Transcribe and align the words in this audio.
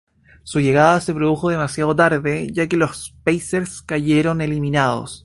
Su 0.41 0.59
llegada 0.61 0.99
se 0.99 1.13
produjo 1.13 1.49
demasiado 1.51 1.95
tarde, 1.95 2.47
ya 2.51 2.65
que 2.65 2.75
los 2.75 3.13
Pacers 3.23 3.83
cayeron 3.83 4.41
eliminados. 4.41 5.19